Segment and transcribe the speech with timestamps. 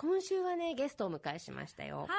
[0.00, 2.06] 今週はね、ゲストをお迎えしましたよ。
[2.08, 2.14] は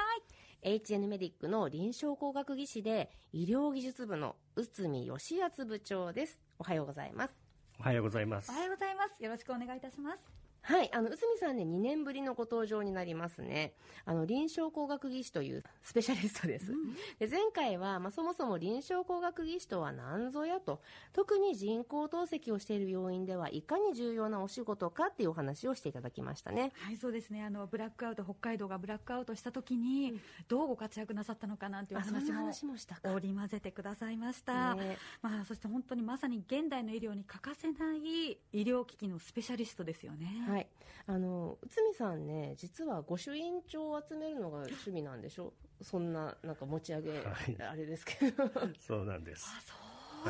[0.64, 6.40] い HN メディックの臨床工学技師で、医療技術部の内海義康部長です。
[6.60, 7.34] おはようございます。
[7.80, 8.54] おはようございますお。
[8.54, 13.74] はようございますよろしくお願いいたしますはい、あの、内海さんね、2年ぶりのご登場になりますね。
[14.04, 16.72] あの、臨床工学技師というスペシャリストです。
[17.18, 20.80] で前回は、まあ、そもそも臨床工学技師とは何ぞやと、
[21.12, 26.72] 特に人工透析をしている病院ではいかに重要なお仕事かっていうお話をしていただきましたね。
[26.76, 27.42] はいそうですね。
[27.42, 32.96] あのブラックアウト北海道がブラックアウトした時に、どうご活躍なさったのかなんていう話も話もした。
[32.96, 34.96] か織り交ぜてくださいました、ね。
[35.20, 40.68] まあ、そして本当にまさに現代の医療に欠かせない医療機器のスペシャリストですよねはい。
[41.06, 45.54] あの、内海さんね、実は御朱印帳を集めるのが趣味なんでしょ？
[45.80, 47.24] そんな、なんか持ち上げ、はい。
[47.62, 48.44] あれですけど。
[48.78, 49.46] そうなんです。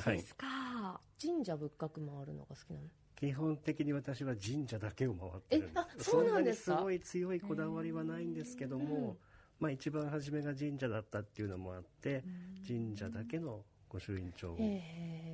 [0.02, 2.86] そうですか、神社仏閣回るのが好きなの？
[3.16, 5.62] 基本的に私は神社だけを回ってる。
[5.62, 6.76] んえあそうなんですか？
[6.78, 9.16] そんなにすごい強いこだわりはないんですけども、
[9.58, 12.24] まあ一番初めが神社だったっていうのもあって、
[12.66, 14.62] 神社だけの御朱印帳をへ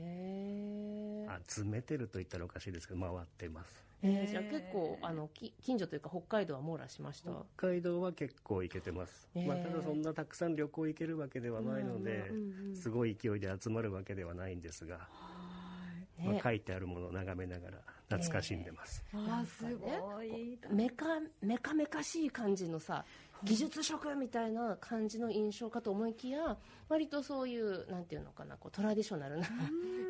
[0.05, 0.08] ー
[1.49, 3.85] 集めてると言ったらおかしいですけど、回ってます。
[4.03, 4.31] えー。
[4.31, 7.31] じゃあ結構あのき近所というか北海道は網羅しました？
[7.57, 9.29] 北海道は結構行けてます。
[9.35, 9.47] へー。
[9.47, 12.31] まあただそんなたくさん旅行行けるわけではないので、
[12.75, 15.09] すごい勢いで集まるわけではないんですが、
[16.19, 19.05] まあ書いてあるものを眺めながら懐かしんでます。
[19.13, 21.07] ああすごい、メカ
[21.43, 23.05] メカメカしい感じのさ
[23.45, 26.57] 技術職みたいな感じの印象かと思いきや
[26.89, 29.47] 割とそういうなんていうのかなこうトラディショナルな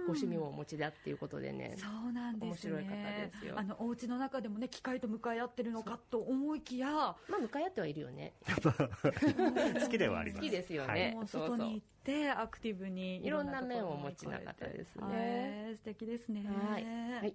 [0.06, 2.72] ご趣味をお持ちだっていうことでねそうなんですね。
[2.72, 3.54] 面白い方ですよ。
[3.56, 8.32] あのお家の中でもね機械と向かい合ってるのかと思いきやまあ向かい合ってはいるよね。
[9.82, 10.40] 好きではあります。
[10.40, 11.14] 好きですよね。
[11.16, 11.28] はい。
[11.28, 15.66] 外に行ってアクティブにいろんな面をお持ちな方ですね。
[15.66, 16.44] はい素敵ですね。
[16.48, 16.82] はい。
[16.82, 17.26] はい。
[17.26, 17.34] え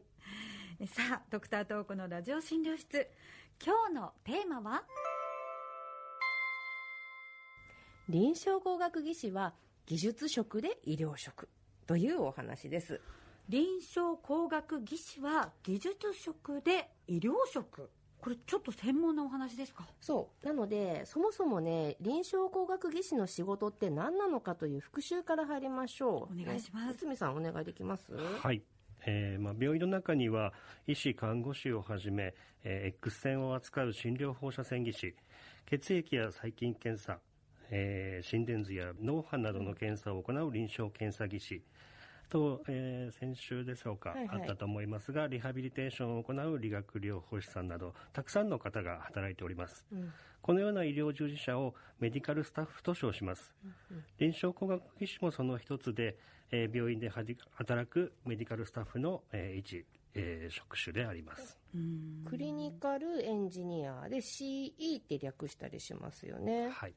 [0.88, 3.08] さあドクタートークのラジオ診療室。
[3.64, 4.84] 今日のテーマは？
[8.10, 9.54] 臨床工学技師は
[9.86, 11.48] 技術職で医療職
[11.88, 13.00] というお話です。
[13.50, 17.90] 臨床工学技師は技術職で医療職？
[18.20, 19.86] これちょっと専門なお話ですか？
[20.00, 20.46] そう。
[20.46, 26.42] なので、そもそもね、臨床工学技師の仕事って何なのかという復習から入りましょう。
[26.42, 27.06] お願いします。
[27.06, 28.14] ねさん、お願いできます？
[28.14, 28.62] はい。
[29.06, 30.54] えーまあ、病院の中には
[30.88, 32.34] 医師、看護師をはじめ、
[32.64, 35.16] えー X 線を扱う診療放射線技師、
[35.66, 37.20] 血液や細菌検査、
[37.70, 41.62] えー心電図や脳波などの検査を行う臨床検査技師、
[42.30, 49.86] と、えー先週でしょうか、はいはいあったと思いますが、リハビリテーションを行う理学療法士さんなど、たくさんの方が働いております。
[50.42, 53.54] このような医療従事者をメディカルスタッフと称します。
[54.18, 56.18] 臨床工学技師もその一つで、
[56.52, 59.86] えー病院で働くメディカルスタッフの、えー一、
[60.16, 61.58] えー職種であります。
[62.26, 66.70] クリニカルエンジニアで CE って略したりしますよね。
[66.70, 66.94] はい。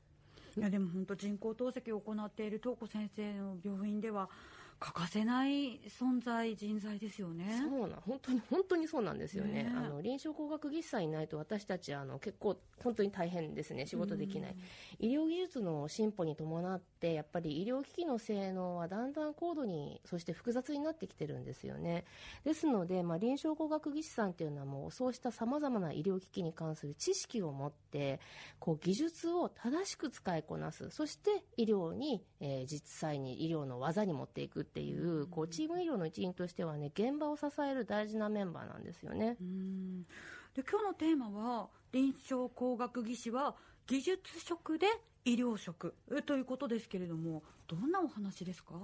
[0.57, 4.31] いやでも本当人工透析を行っている東子先生の病院では
[4.79, 9.65] 欠かせない存在人材ですよねそうなん、本当に、本当にそうなんですよね。
[9.65, 13.87] ねえあの、臨床工学技師さんいないと私たち、あの、結構、本当に大変ですね。
[13.87, 14.57] 仕事できない。
[14.99, 22.05] 医療技術の進歩に伴って、やっぱり医療機器の性能はだんだん高度に、そして複雑になってきてるんですよね。
[22.45, 28.21] ですので、まあ、臨床工学技師さんっていうのはもう、そうした様々な医療機器に関する知識を持って、
[28.59, 30.91] こう、技術を正しく使いこなす。
[30.91, 39.37] そして、医療に、えー実際に医療の技に持っていくっていう、こう、チーム医療の一員としてはね、現場を支える大事なメンバーなんですよね。
[40.55, 43.57] で今日のテーマは臨床工学技師は
[43.87, 44.87] 技術職で
[45.27, 48.75] 医療職えということですけれどもどんなお話ですか？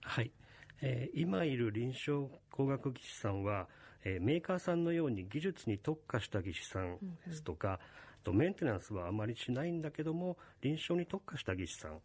[0.00, 0.32] はい。
[0.80, 3.68] えー今いる臨床工学技師さんは、
[4.04, 7.78] えーメーカーさんのように技術に特化した技師さんですとか、あ
[8.24, 12.00] とメンテナンスはあまりしないんだけども、臨床に特化した技師さん。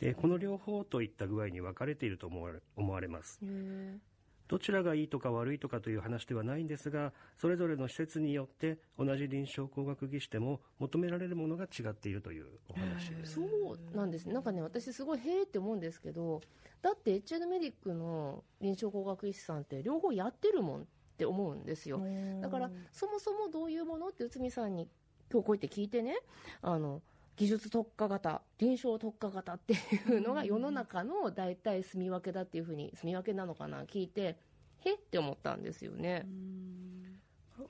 [0.00, 3.38] でこの両方といった具合に分かれていると思われ思われます。
[4.48, 13.34] どちらがいいとか悪いとかという話ではないんですが、それぞれの施設によって同じ臨床工学技師でも求められるものが違っているというお話です。
[13.34, 14.28] そうなんです。
[14.28, 16.40] なんかね、私すごいへーって思うんですけど、
[16.82, 20.84] だって HN メディックの臨床工学医師さんって両方やってるもんっ
[21.16, 22.02] て思うんですよ。
[22.40, 24.88] だから、そもそもどういうものって内海さんに
[25.30, 26.18] 今日こうやって聞いてね、
[26.60, 27.02] あの、
[27.36, 29.76] 技術特化型、臨床特化型ってい
[30.16, 34.36] うのが世の中の大体住み分けだっていうふうに、住み分けなのかな聞いて、
[34.80, 36.26] へって思ったんですよね。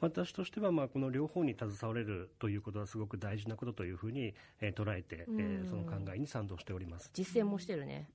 [0.00, 7.10] 私としては、まあ、この両方に携われるということはすごく大事なことというふうに、えー捉えて、えーその考えに賛同しております。
[7.12, 8.08] 実践もしてるね。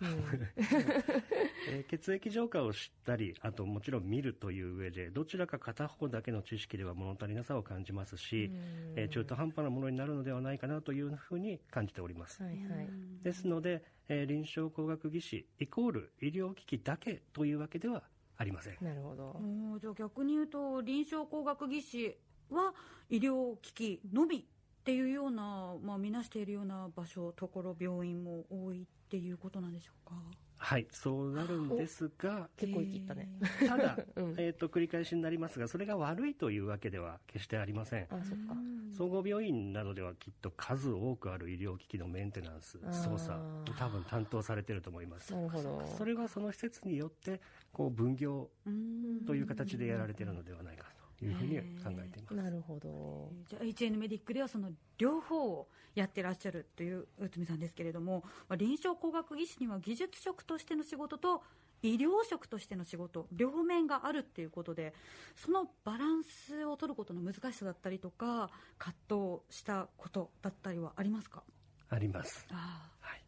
[1.68, 8.50] えー血液浄化を知ったりあともちろん見るという上でどちらか片方だけの知識では物足りなさを感じますし、
[8.96, 12.90] えー中途半端なものになるのではないかなというふうに感じております、はいはい。
[13.22, 18.04] ですので、えー臨床工学技師イコール医療機器だけというわけでは
[18.36, 18.76] ありません。
[18.80, 19.40] なるほど。
[19.80, 22.16] じゃあ逆に言うと臨床工学技師
[22.50, 22.74] は
[23.10, 30.14] 医療機器のみっていうような、まあ、見なしているような場所ところ病院も多いっていうことなんでしょうか？
[30.60, 33.30] はいそうなるんですが結構生きったね。
[33.66, 34.34] ただ、 うん。
[34.36, 38.06] えー、と繰り返しになりますがそれが悪いというわけでは決してありません。
[38.10, 38.54] あそっか。
[38.92, 45.32] 総合病院などではきっと数多くある医療機器のメンテナンス操作を多分担当されていると思います。
[45.32, 45.86] なるほど。
[45.96, 47.40] それはその施設によって
[47.72, 50.86] こう分業うんという形でやられているのではないか。
[50.97, 52.34] というふうに考えています。
[52.34, 53.32] なるほど。
[53.48, 61.42] じゃあ HN メディックではその両方をやってらっしゃるという内海さんですけれども、まあ臨床工学技師には技術職としての仕事と
[61.82, 64.92] 医療職としての仕事両面があるっていうことで
[65.36, 71.44] そのバランスを取ることの難しさだったりとか葛藤したことだったりはありますか？
[71.88, 72.90] あります、あ。
[73.00, 73.22] はい。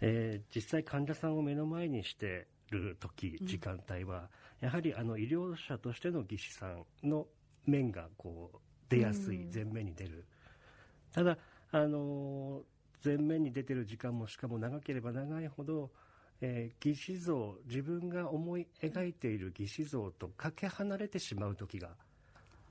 [0.00, 4.28] えー実際患者さんを目の前にしてる時時間帯は、
[4.60, 7.26] やはりあの医療者としての技師さんの
[7.66, 8.58] 面がこう
[8.88, 9.54] 出やすい、うん。
[9.54, 10.24] 前面に出る。
[11.12, 11.38] ただ、
[11.70, 12.62] あのー
[13.04, 15.90] 前面に出てる時間もしかも長ければ長いほど、
[16.40, 21.90] えー技師像自分が思い描いている技師像とかけ離れてしまう時が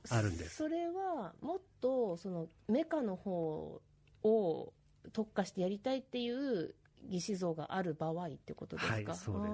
[0.09, 0.57] あるんです。
[0.57, 3.81] それはもっとそのメカの方
[4.23, 4.73] を
[5.13, 8.93] 特化してやりたいっていう技師像がある場合ってことですか？
[8.93, 9.53] はいそうです。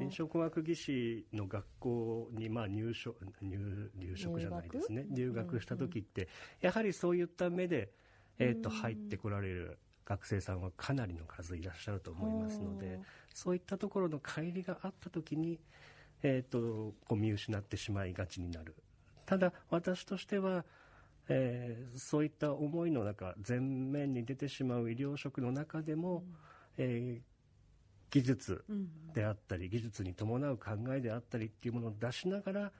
[0.00, 5.06] 臨床工学技師の学校にまあ入所入入職じゃないですね。
[5.10, 6.28] 入入学学した時って、
[6.60, 7.92] やはりそういった目で、
[8.38, 12.98] えー、とうん入ってこられる学生さんはかなりの数いらっしゃると思いますので
[13.32, 15.60] そういったところの乖離があった時に、
[16.22, 18.74] えー、とこう見失ってしまいがちになる。
[19.26, 20.64] ただ私としては、
[21.28, 26.24] えーそういった思いの中前面に出てしまう医療職の中でも、
[26.80, 27.20] えー
[28.12, 32.72] 技術うんであったり技術に伴う考えであったりっていうものを出しながら、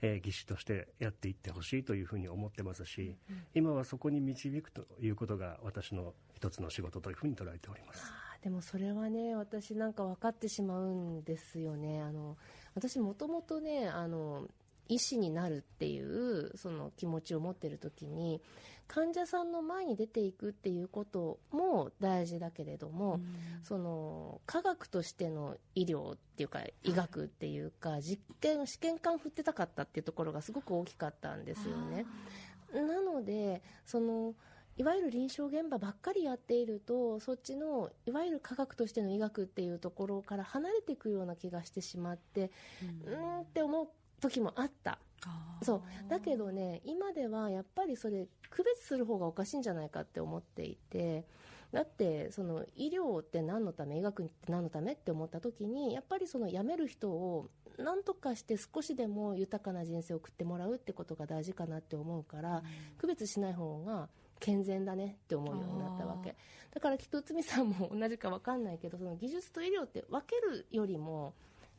[0.00, 3.16] えー技師としてやっていってほしいというふうに思ってますし、
[3.54, 8.12] 今はそこに導くということが私の一つの仕事というふうに捉えております。
[8.42, 12.00] でもそれはね私なんか分かってしまうんですよね。
[12.00, 12.36] あの
[12.74, 14.48] 私もともとねあの
[14.88, 18.40] 医師になるっていうその気持ちを持ってる時に
[18.88, 23.20] 患者さんの前に出ていくっていうことも大事だけれども、
[23.64, 32.06] その科学としての医療っていうか医学っていうか実験試験管振ってたかったっていうところがすごく大きかったんですよね。
[32.72, 34.34] なのでその
[34.78, 42.50] いわゆる臨床現場ばっかりやっているとそっちのいわゆる科学としての医学っていうところから離れていくような気がしてしまって
[43.06, 43.88] うーんって思う
[44.20, 44.98] 時もあった。
[45.62, 45.82] そう。
[46.08, 51.24] だけどね今ではやっぱりそれ区別する方がおかしいんじゃないかって思っていて
[51.72, 57.48] だってその医療って何のため医学って何のためって思った時にやっぱりその辞める人を
[57.78, 62.62] 何とかして少しでも豊かな人生を送ってもらうってことが大事かなって思うから、
[62.96, 64.08] 区別しない方が
[64.40, 66.36] 健全だねって思うようになったわけ。
[66.72, 71.34] だからきっと内海さんも同じか分かんないけどその技術と医療って分けるよりも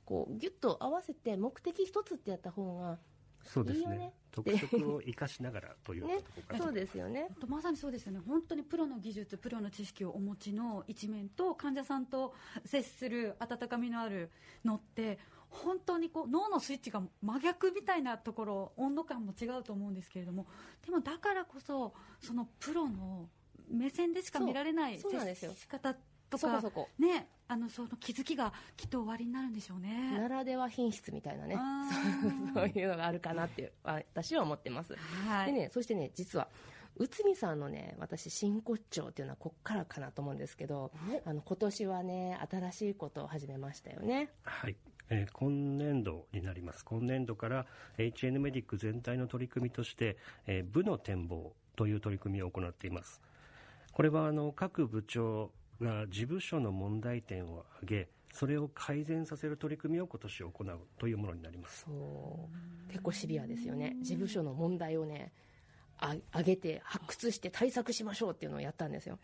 [0.08, 2.98] こうギュッと合わせて目的一つってやった方が
[3.44, 3.80] そうですね。
[3.80, 6.20] いいよね特色を生かしながらというね
[6.58, 8.22] そうですよねまさにそうですよね。
[8.26, 12.34] 本当にプロの技術プロの知識をお持ちの一面と患者さんと
[12.64, 14.32] 接する温かみのある
[14.64, 20.46] のって本当にこう脳のスイッチが真逆みたいなところ温度感も違うと思うんですけれども
[20.86, 23.28] でもだからこそそのプロの
[23.70, 25.52] 目線でしか見られないそうそうなんですよ。
[25.52, 25.96] 接し方
[26.30, 26.90] とかそこそこ。
[27.00, 30.12] ねあのその気づきがきっと終わりになるんでしょうね。
[30.20, 31.56] ならでは品質みたいなね。
[31.58, 31.90] あ
[32.54, 35.54] そうーいうのがあるかなって私は思ってます、はい。
[35.54, 36.50] でねそしてね実は
[36.98, 40.92] 内海さんのね私真骨頂っていうのはこっからかなと思うんですけど
[41.26, 44.30] あの今年はね新しいことを始めましたよね。
[44.44, 44.76] はい、
[45.10, 46.84] えー今年度になります。
[46.84, 47.66] 今年度から
[47.98, 50.18] HN メディック全体の取り組みとして、
[50.48, 53.22] えー部の展望という取り組みを行っています。
[53.94, 61.86] これはあの各部長が事務所の問題点を挙げそれを改善させる取り組みを今年行うというものになります。
[61.86, 62.50] そ
[62.90, 62.92] う。
[62.92, 63.96] 結構シビアですよね。
[64.02, 65.32] 事務所の問題をね
[65.98, 69.18] あ上げて発掘して対策しましょうっていうのをやったんですよ。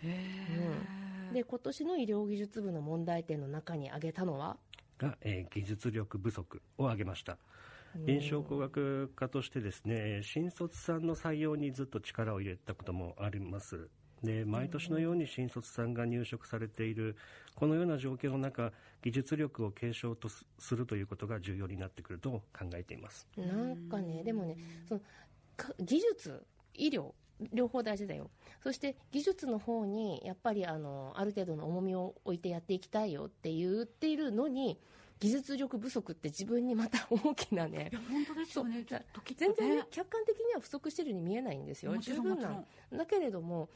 [1.34, 4.58] で今年の医療技術部の問題点の中に挙げたのは？
[4.98, 7.38] が、えー技術力不足を挙げました。
[7.96, 13.88] 臨床工学科としてですね新卒さんの採用にずっと力を入れたこともあります
[14.24, 17.16] で毎年のように新卒さんが入職されている
[17.56, 23.28] このような状況の中技術力を継承とすするということが重要になってくると考えています。
[23.38, 25.02] なんかね、でもね、その
[25.58, 27.12] か技術、医療、
[27.52, 28.30] 両方大事だよ、
[28.62, 34.80] そして技術の方にやっぱりあのある程度の重みを置いてやっていきたいよって言っているのに、
[35.20, 38.86] 技術力不足って自分にまた 大きなねいや、本当ですよね。
[39.38, 42.66] 全然ね、客観的には不足してるように見えないんですよ、十分な。
[42.92, 43.70] だけれども、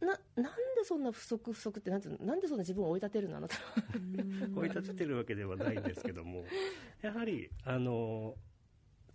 [0.00, 3.60] ななんでそんな不足、不足ってなんてなんでそんな自分を追い立てるの、あなたは。
[4.56, 6.44] 追い立ててるわけではないんですけども
[7.02, 8.34] やはりあの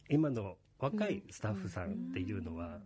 [0.09, 2.79] 今の若いスタッフさんっていうのは、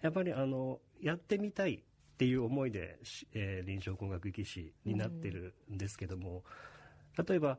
[0.00, 6.42] やっぱりあのやってみたいっていう思いで、しえー臨床工学技師になってるんですけども、
[7.28, 7.58] 例えば、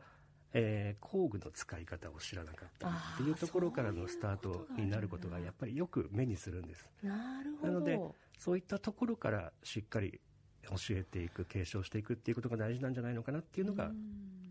[0.53, 6.85] えー工具の使い方を知らなかったりっていうところからのスタートになることがやっぱりよく目にするんです。
[7.03, 8.15] なるほなのでど。
[8.37, 10.19] そういったところからしっかり
[10.63, 13.91] 教えていく継承していくっていうことが大事なんじゃないのかなっていうのが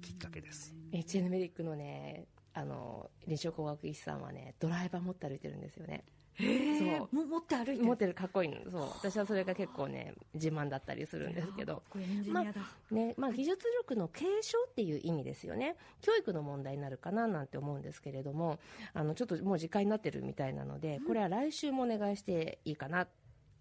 [0.00, 0.74] きっかけです。
[0.92, 6.04] HN メディックのね、あの臨床工学技師さんはね、ドライバー持って歩いてるんですよね。
[6.38, 7.16] そう。
[7.16, 7.84] も持って歩いてる。
[7.84, 8.14] 持ってる。
[8.14, 8.56] かっこいいの。
[8.70, 8.82] そう。
[8.96, 11.82] 私はそれが結構ね自慢だったりするんですけど。
[11.90, 12.60] これエンジニアだ、
[12.90, 18.58] ねまあ、技術力の継承っていう意味ですよね教育の問題になるかななんて思うんですけれども
[18.92, 23.06] あのちょっともう時間になってるみたいなのでこれは来週もお願いしていいかな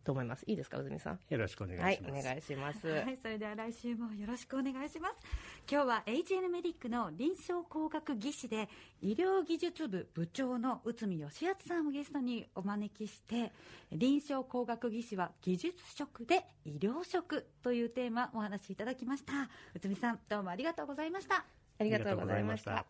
[0.04, 1.20] と思いますいいですか宇住さん？
[1.30, 2.20] よろしくお願はいいします。
[2.20, 5.16] お願いします、はい、それでは来週もよろしくお願いします。
[5.72, 8.68] 今日は HN メディックの臨床工学技師で
[9.02, 13.52] 医療技術部部長の内海義敦さんをゲストにお招きして、
[13.92, 19.50] 臨床工学技師は技術職で医療職というテーマお話しいただきました。
[19.74, 21.46] 内海さん、どうもありがとうございました。
[21.80, 22.86] ありがとうございました